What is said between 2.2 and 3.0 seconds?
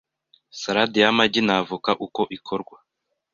ikorwa